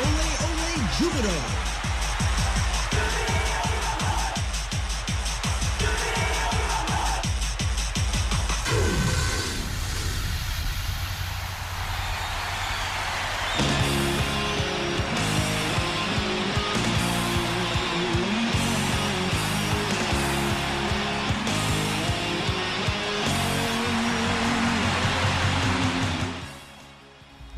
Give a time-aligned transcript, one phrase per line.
[0.00, 1.69] Ole Ole Jupiter.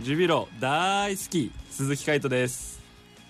[0.02, 2.82] ジュビロ大好き鈴木海人です。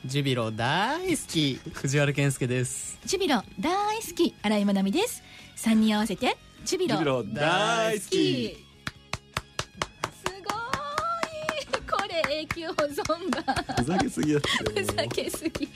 [0.06, 1.60] ジュビロ大好き。
[1.70, 2.98] 藤原健介です。
[3.04, 5.22] ジュビロ大好き新井まなみです。
[5.54, 6.96] 三人合わせてジュビロ。
[6.96, 8.08] ジュビロ大好き。
[8.08, 8.14] す
[10.48, 10.54] ご
[11.78, 11.82] い。
[11.86, 13.04] これ永久保存
[13.44, 13.54] 版。
[13.76, 14.42] ふざけすぎだっ
[14.74, 15.68] てふざけすぎ。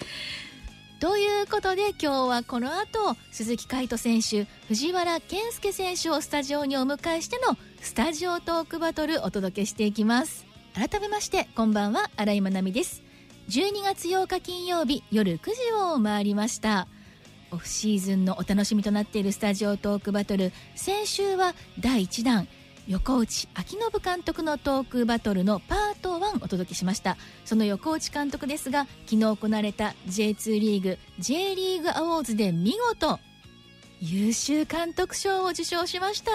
[0.98, 13.02] ということで今日はこの後鈴木海斗選手藤原健介選手をスタジオにお迎えしてのスタジオトークバトルお届けしていきます改めましてこんばんは新井まなみです。
[13.48, 16.86] 12月8日金曜日夜9時を回りました。
[17.50, 22.46] オフシーズンのお楽しみとなっているスタジオトークバトル先週は第1弾
[22.88, 27.16] 横内秋信監督のトークバトルのパート1お届けしました。
[27.46, 33.18] その横内監督ですが昨日行われた J2 リーグ J リーグアウォーズで見事
[34.02, 36.30] 優秀監督賞を受賞しました。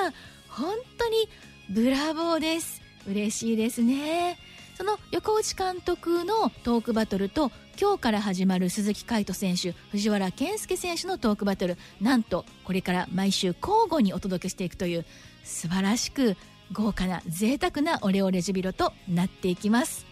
[0.49, 1.29] 本当に
[1.69, 2.80] ブラボーです。
[3.07, 4.37] 嬉しいですね。
[4.75, 15.05] その横内監督のトークバトルと今日から始まる鈴木海斗選手藤原健介選手のトークバトルなんとこれから毎週交互にお届けしていくという
[15.43, 16.35] 素晴らしく
[16.71, 20.05] 豪華な贅沢なオレオレジュビロとなっていきます。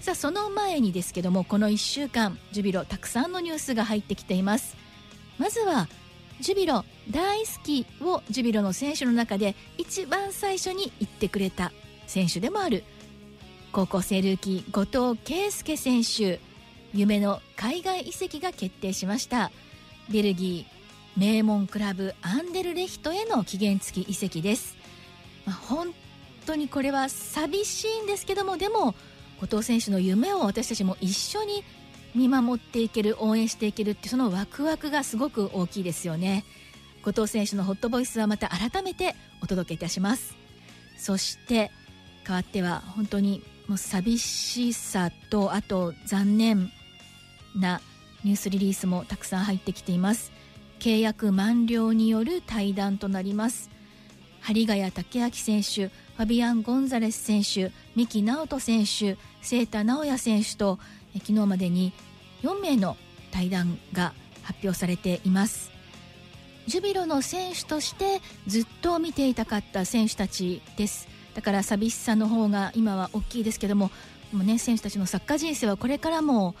[0.00, 4.76] さあその前にですけどもこの1週間ジュビロたくさんのニュースが入ってきています。
[5.38, 5.88] まずは
[6.40, 11.72] ジュビロ大好きをジュビロの選手の中で一番最初に言ってくれた
[12.06, 12.84] 選手でもある。
[13.72, 16.40] 高校生ルーキー後藤圭介選手。
[16.92, 19.50] 夢の海外移籍が決定しました。
[20.10, 20.74] ベルギー
[21.18, 24.76] 名門クラブアンデルレヒトへの期限付き移籍です、
[25.46, 25.94] まあ、本
[26.44, 28.94] 当にこれは寂しいんですけどもでも
[29.40, 31.64] 後藤選手の夢を私たちも一緒に
[32.14, 36.44] 見守っていける応援していけるってそのワクワクがすごく大きいですよね。
[37.04, 40.36] 後藤選手のホットボイスはまた改めてお届けいたします。
[40.96, 41.72] そして
[42.26, 46.70] 変わっては本当にもう寂しさとあと残念
[47.56, 47.80] な
[48.24, 50.32] ニュースリリースもたくさん入ってきています。
[50.80, 53.70] 契約満了による対談となります。
[54.40, 60.78] 針ヶ谷武明選手ファビアン・ゴンザレス選手三木直人選手清田直也選手と
[61.14, 61.92] 昨日までに
[62.42, 62.96] 4名の
[63.30, 65.70] 対談が発表されています。
[66.66, 71.08] ジュビロの選手としてずっと見ていたかった選手たちです。
[71.34, 73.90] だから寂しさの方が今は大きいですけども
[74.32, 76.54] もう、ね、選手たちのサッカー人生はこれからも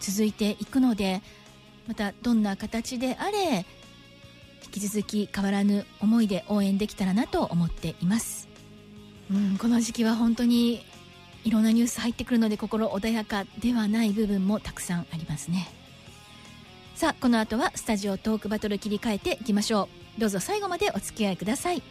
[0.00, 1.22] 続いていくので
[1.86, 3.66] またどんな形であれ
[4.64, 8.48] 引き続き変わらぬ思いで応援できたらなと思っています、
[9.30, 10.84] うん、この時期は本当に
[11.44, 15.68] いろんなニュース入ってくるので心穏やかではない部分もたくさんありますね。
[16.94, 20.20] さあこの後はスタジオトークバトル切り替えていきましょう。
[20.20, 21.82] どうぞ最後までお付き合いください。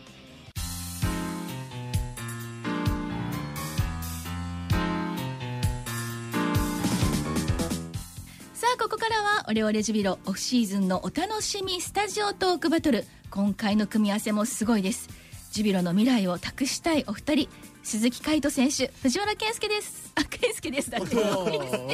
[9.54, 13.06] オレオレジュビロオフシーズンのお楽しみスタジオトークバトル。
[13.30, 15.10] 今回の組み合わせもすごいです。
[15.52, 17.50] ジュビロの未来を託したいお二人。
[17.84, 20.12] 鈴木海斗選手藤原健介です。
[20.16, 20.90] あ健介です。
[20.90, 21.16] だって。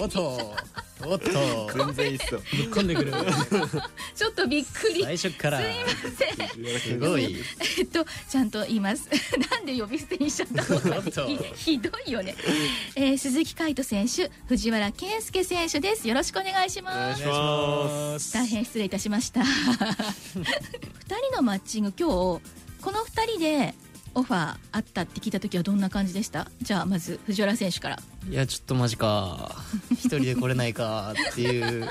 [0.01, 0.55] おっと
[1.05, 1.29] おっと。
[1.75, 2.41] 全然いいっすよ。
[2.51, 3.13] ぶっ込んでくる。
[4.15, 5.03] ちょっとびっくり。
[5.03, 5.59] 最初から。
[5.61, 6.79] すいません。
[6.79, 7.37] すごい。
[7.77, 9.07] えっとちゃんと言います。
[9.51, 11.27] なんで呼び捨てにしちゃったのか。
[11.27, 12.35] ひひどいよね、
[12.95, 16.07] えー鈴木海斗選手藤原健介選手です。
[16.07, 16.95] よろしくお願いしおます。
[16.95, 18.33] 願いします。
[18.33, 19.41] 大変失礼いたしました。
[20.35, 20.43] 二
[21.31, 22.41] 人のマッチング今日
[22.81, 23.73] この二人で
[24.15, 26.49] オファーあったって聞いた時はどんな感じでした？
[26.61, 27.99] じゃあまず藤原選手から。
[28.29, 29.55] いやちょっとマジか。
[29.91, 31.89] 一人で来れないかっていう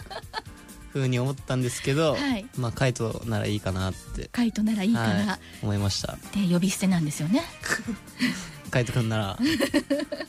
[0.93, 2.47] ふうに思ったんですけど、はい。
[2.57, 4.29] まあカイトならいいかなって。
[4.33, 6.19] 海斗ならいいかな、はい、思いました。
[6.35, 7.43] で呼び捨てなんですよね。
[8.71, 9.39] カイトくんなら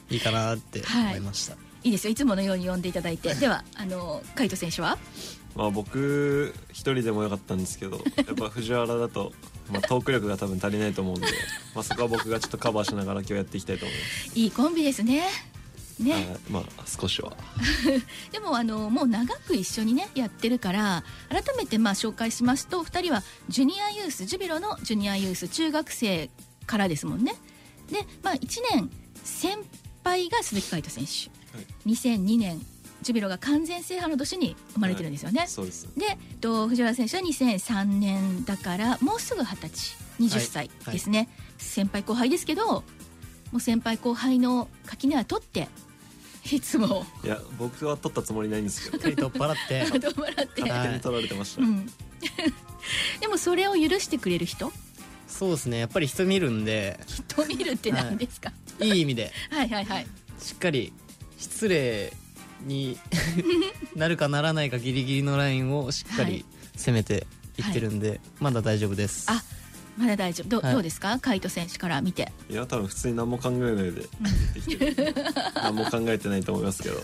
[0.09, 2.12] いいかなって思いました、いいですよ。
[2.12, 3.33] いつものように呼んでいただいて。
[3.39, 4.97] ではあの海斗選手は？
[5.56, 9.33] まあ僕一人でもよかったんですけどやっぱ藤原だと、
[9.71, 11.27] まあ、トーク力が多分足りないと思うんで、
[11.75, 14.39] まあ、そこは僕がちょっとカバーしながら今日やっていきたいと思います。
[14.39, 15.27] いいコンビですね。
[16.00, 17.36] ね、はいまあ少しは。
[18.31, 26.30] でもあのもう長く一緒にねやってるから改めてまあ紹介しますと2人はジュニアユースジュビロのジュニアユース中学生
[26.66, 27.36] からですもんね。
[27.92, 28.89] で、まあ、1年
[29.24, 29.57] 先
[30.04, 31.68] 輩が鈴木海斗選手、はい。
[31.94, 32.66] 2002年
[33.01, 35.88] ジュビロが完全制覇の年に生まれてるんですよね、そうです。
[35.98, 40.10] でと藤原選手は2003年だからもうすぐ二十歳。
[40.19, 42.84] 20歳ですね、先輩後輩ですけども
[43.54, 45.69] う先輩後輩の垣根は取って
[46.51, 47.06] いつも。
[47.24, 49.04] いや僕は取ったつもりないんですけど。
[49.04, 50.00] 取っ払って。
[50.00, 51.86] どうもらって、はい勝手に取られてました、うん、
[53.19, 54.72] でもそれを許してくれる人？
[55.28, 55.80] そうですね。
[55.80, 57.00] やっぱり人見るんで。
[57.07, 59.31] 人見るって何ですか、いい意味で。
[59.52, 60.07] はい、はいはい。
[60.40, 60.92] しっかり
[61.38, 62.12] 失礼
[62.61, 62.97] に
[63.95, 66.31] なるかならないかギリギリのラインをしっかはい。
[66.33, 66.45] り
[66.75, 67.25] 攻めて
[67.57, 69.25] いってるんで、まだ大丈夫です。
[69.29, 69.41] あ
[69.97, 70.50] まだ大丈夫。
[70.50, 70.73] ど,、はい。
[70.73, 71.19] どうですか？
[71.19, 72.31] 海斗選手から見て。
[72.50, 74.03] いや多分普通に何も考えないで
[75.56, 77.01] 何も考えてないと思いますけど。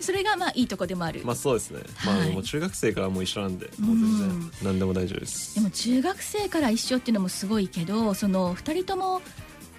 [0.00, 2.30] それがまあいいとこでもある、まあそうですね、まはい。
[2.30, 4.18] あもう中学生からもう一緒なんでもう全うん。
[4.40, 5.54] 然何でも大丈夫です。
[5.56, 9.20] でも中学生から一緒っていうのもすごいけどその2人とも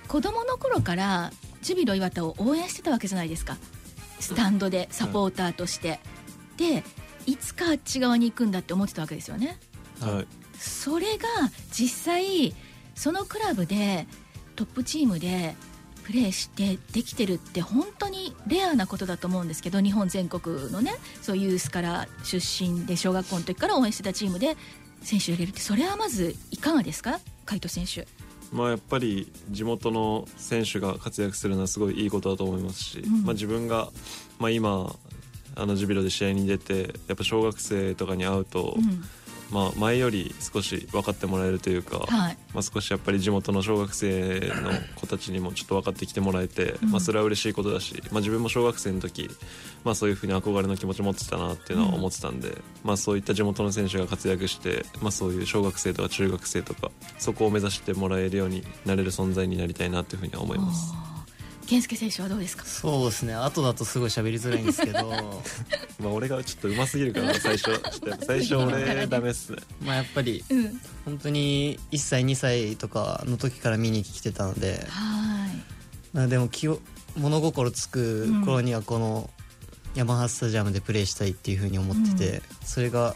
[0.07, 1.31] 子供の頃から
[1.61, 3.57] ジュビロ磐田を応援してたわけじゃないですか
[4.23, 5.99] スタンドでサポーターとして、
[6.57, 6.83] で
[7.25, 9.57] いつかあっち側に行くんだって思ってたわけですよね。
[9.99, 10.27] はい。
[10.57, 11.27] それが
[11.71, 12.55] 実際
[12.95, 14.07] そのクラブで
[14.55, 15.55] トップチームで
[16.03, 24.57] プレーしてできてるって本当にレアなことだと思うんですけど日本全国のねそういうユースから出身で小学校の時から応援してたチームで
[25.01, 27.19] 選手を入れるってそれはまずいかがですか？
[27.45, 28.07] 海斗選手
[28.53, 33.23] まあやっぱり地元の選手が活躍するのはすごいいいことだと思いますし、うん。
[33.23, 33.89] まあ自分が、
[34.39, 34.95] まあ、今
[35.55, 39.03] あのジュビロで試合に出てやっぱ小学生とかに会うと、うん
[39.53, 42.37] まあ前より少し分かってもらえるというか、はい。
[42.53, 46.91] まあ、少しやっぱり地元の小学生の子たちにもちょっと分かってきてもらえて、うん。
[46.91, 49.29] まあ、それは嬉しいことだし、まあ、自分も小学生の時、
[49.83, 61.12] まあ、そういうふうに憧れの気持ち持ってたなっていうのは思ってたんで、まあ、そういった地元の選手が活躍して、まあ、そういう小学生とか中学生とかそこを目指してもらえるようになれる存在になりたいなっていうふうには思います。
[61.67, 62.65] 健介選手はどうですか？
[62.65, 63.33] そうですね。
[63.33, 65.09] 後だとすごい喋りづらいんですけど。
[65.99, 69.57] まあ、俺がちょっと上手すぎるから最初ちょっとやっぱ 最初俺ダメっすね。
[69.83, 70.81] まあやっぱりうん。
[71.05, 75.63] 本当に1歳2歳とかの時から見に来てたので、はい。
[76.13, 76.79] まあ、でも気を
[77.17, 79.29] 物心つく頃にはこの
[79.95, 83.15] ヤマハスタジアムでプレーしたいっていうふうに思ってて、それが、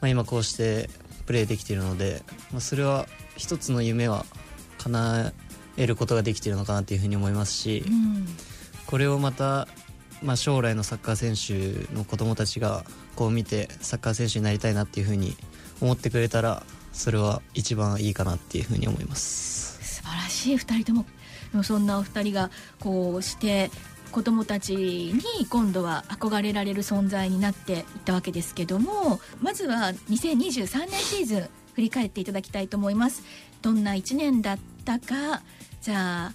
[0.00, 0.90] まあ、今こうして
[1.26, 4.26] プレーできているので、まあ、それは一つの夢は
[4.78, 5.32] 叶
[5.76, 8.26] えることができているのかなっていうふうに思いますし、うん
[8.92, 9.68] これをまた、
[10.22, 12.84] まあ、将来のサッカー選手の子供たちが
[13.16, 15.34] こう見てサッカー選手になりたいなっていうふうに
[15.80, 20.02] 思ってくれたらそれは一番いいかなっていうふうに思います。
[20.02, 21.06] 素晴らしい2人とも
[21.52, 23.70] でもそんなお二人がこうして
[24.10, 33.22] 子供たちに今度は憧れられる存在になっていったわけですけどもまずは2023年シーズン振り返っていただきたいと思います
[33.62, 35.42] どんな1年だったか。
[35.80, 36.32] じゃあ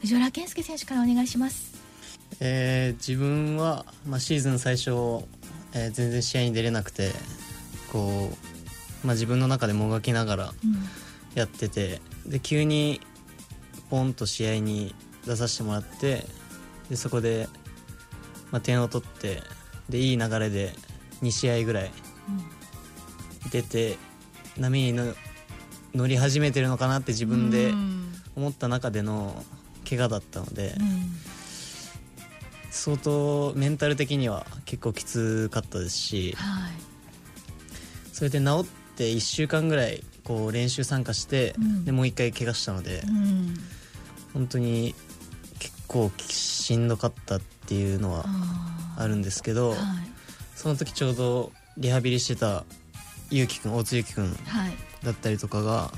[0.00, 1.74] 藤原健介選手からお願いします。
[2.40, 4.90] えー自分は、まあ、シーズン最初、
[5.72, 7.12] えー全然試合に出れなくて
[7.92, 8.30] こ
[9.02, 10.76] う、まあ、自分の中でもがきながらうん。
[11.34, 13.00] やっててで急に
[13.90, 14.94] ポンと試合に
[15.26, 16.24] 出させてもらって
[16.88, 17.48] でそこで、
[18.50, 19.42] まあ、点を取って
[19.88, 20.72] でいい流れで
[21.22, 21.90] 2試合ぐらい
[23.50, 23.98] 出て
[24.58, 25.12] 波にの
[25.94, 28.10] 乗り始めてるのかなって自分でうん。
[28.36, 29.44] 思った中での
[29.88, 30.74] 怪我だったので。
[30.78, 31.16] うん。
[32.70, 36.72] 相当メンタル的には結構きつかったですしはい。
[38.12, 41.84] それで治って1週間ぐらいこう練習参加して、うん。
[41.84, 43.54] でもう一回怪我したので、うん。
[44.32, 44.94] 本当に
[45.60, 50.14] 結構しんどかったっていうのはああるんですけど、ーはい。
[50.56, 52.64] その時ちょうどリハビリしてた
[53.38, 54.72] ゆうきくん大津ゆうきくんはい。
[55.04, 55.90] だったりとかが、ま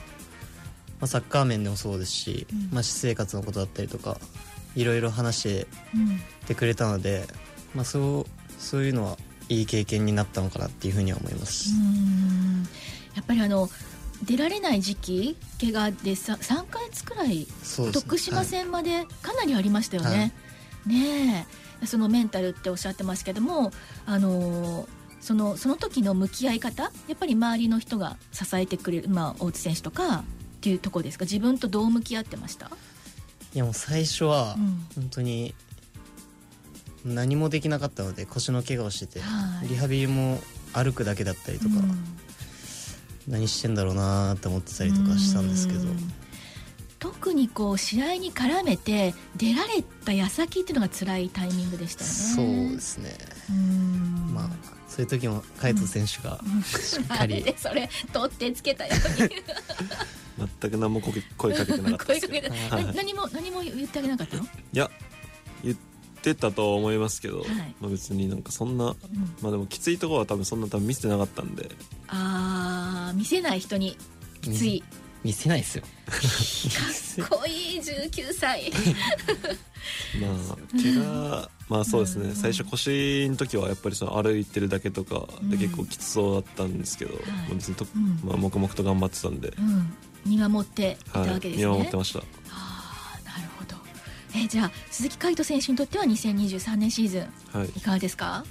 [1.03, 2.59] あ、サッカー面でもそうですし、うん。
[2.73, 4.19] まあ、私生活のことだったりとか
[4.75, 7.27] いろいろ話してうんてくれたので、
[7.75, 12.67] まあ、そうそういうのはいい経験になったのかなっていうふうには思います、うん。
[13.15, 13.69] やっぱりあの
[14.25, 17.47] 出られない時期怪我でさ3ヶ月くらいね。
[17.93, 20.33] 徳島戦までかなりありましたよね。
[20.87, 21.47] ね
[21.83, 21.87] え。
[21.87, 23.71] そのメンタルっておっしゃってますけども
[24.07, 24.89] あのー
[25.27, 30.25] そのその時の向き合い方やっぱり周りの人が支えてくれる、まあ、大津選手とかっ
[30.61, 31.25] ていうところですか？
[31.25, 32.71] 自分とどう向き合ってました、
[33.53, 34.87] いやもう最初はうん。
[34.95, 35.53] 本当に
[37.05, 39.69] 何もできなかったので腰の怪我をしてて、はい。
[39.69, 40.39] リハビリも
[40.73, 42.05] 歩くだけだったりとか、うん。
[43.27, 46.13] 何してんだろうなーって思ってたりとかしたんですけど、うん。
[47.01, 52.17] 特にこう試合に絡めて出られた矢先っていうのが辛いタイミングでしたよね。
[52.69, 53.17] そうですね、
[53.51, 56.41] うんまあそういう時も海斗選手が
[56.81, 58.95] しっかり、 でそれ取ってつけたよ。
[59.19, 59.23] う
[60.43, 62.85] に全く何も声声かけてなかったですけど声かけてはい。
[62.87, 64.43] な何も何も言ってあげなかったの？
[64.45, 64.91] いや
[65.65, 65.77] 言っ
[66.23, 67.49] てたとは思いますけど、はい。
[67.81, 68.95] まあ、別になんかそんなうん。
[69.41, 71.71] まあでもきついところは多分そんな多分見せてなかったんで。
[72.09, 73.97] あー見せない人に
[74.43, 74.85] きつい、
[75.25, 75.85] 見せないですよ。
[76.07, 78.73] かっこいい19歳。
[80.21, 85.61] まあ怪我まあそうですね、うん最初腰の時はやっぱりその歩いてるだけとかでうん。
[85.61, 87.17] 結構きつそうだったんですけど、い。
[87.27, 88.21] まあ別にと、うん。
[88.23, 89.95] まあ、黙々と頑張ってたんで、うん。
[90.25, 92.21] 見守っていたはいわけですね、見守ってました。
[92.21, 92.23] あ
[93.15, 93.77] あなるほど。
[94.35, 97.19] えじゃあ鈴木海斗選手にとっては2023年シーズ
[97.55, 97.69] ンはい。
[97.77, 98.45] いかがですか？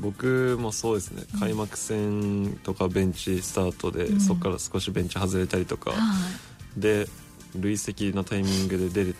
[0.00, 1.40] 僕もそうですね、うん。
[1.40, 4.20] 開幕戦とかベンチスタートで、うん。
[4.20, 6.80] そこから少しベンチ外れたりとか、はい。
[6.80, 7.08] で
[7.54, 9.14] 累積のタイミングで出れ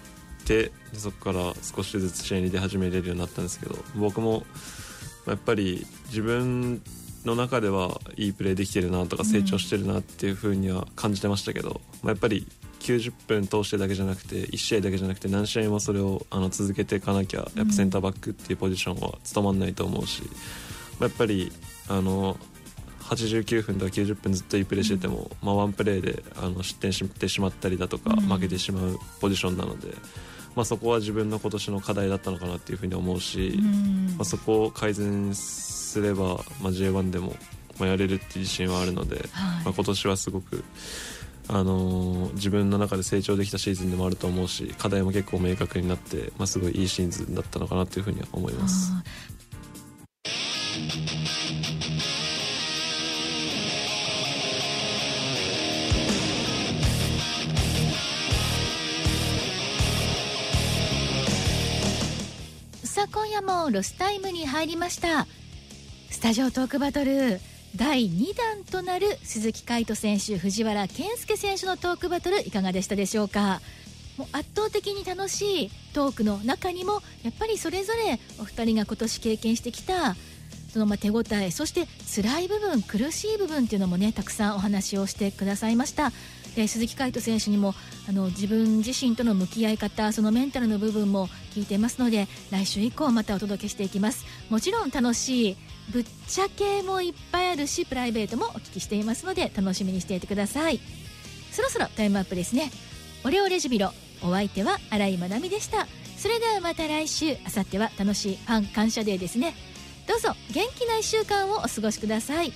[0.45, 4.41] てでそこから少しずつ試合に出始めれるようになったんですけど僕も
[5.25, 6.83] まあやっぱり自分
[7.25, 9.29] の中ではいいプレーできてるなとかうん。
[9.29, 12.47] 成長してるなっていう風には感じてましたけど、まあ、やっぱり
[12.81, 20.23] 90分通してだけじゃなくて1試合だけじゃなくて何試合もそれをあの続けていかなきゃやっぱセンターバックっていうポジションは務まんないと思うし、
[20.99, 21.53] まあやっぱり
[21.89, 22.37] あの
[23.07, 28.21] 89分とか90分ずっといいプレーしてても、まあ、ワンプレーであの失点してしまったりだとか、うん。
[28.23, 29.95] 負けてしまうポジションなので、
[30.57, 34.15] まあ、そこは自分の今年の課題だったのかなっていうふうに思うし、うん。
[34.17, 36.25] まあ、そこを改善すれば、
[36.61, 37.37] まあ、J1 でも、
[37.79, 39.27] まあ、やれるっていう自信はあるので、はい。
[39.65, 40.65] まあ、今年はすごく、
[41.49, 48.93] あのー自分の中で成長できたシーズンでもあると思うし課題も結構明確になって、まあ、すごいいいシーズンだったのかなというふうには思います。
[62.85, 65.27] さあ今夜もロスタイムに入りました。
[66.11, 67.41] スタジオトークバトル
[67.77, 73.61] 第2弾となる鈴木海斗選手藤原健介選手のトークバトルいかがでしたでしょうか？
[74.17, 80.17] もう圧倒的に楽しいトークの中にもやっぱりそれぞれお二人が今年経験してきた
[80.77, 81.89] そのま手応えそして
[82.23, 86.13] 辛い部分苦しい部分っていうのもねたくさんお話をしてくださいました。
[86.55, 87.75] で鈴木海斗選手にも
[88.07, 94.27] あの自分自身との向き合い方そのメンタルの部分も聞いてますので来週以降またお届けしていきます。
[94.51, 95.57] もちろん楽しい
[95.93, 100.79] ぶっちゃけもいっぱいあるしプライベートもお聞きしていますので楽しみにしていてください。
[101.53, 102.71] そろそろタイムアップですね。
[103.25, 105.87] オレオレジュビロお相手は新井まなみでした。
[106.19, 109.55] それではまた来週あさっては楽しいファン感謝デーですね。
[110.07, 112.53] どうぞ元気な1週間をお過ごしください。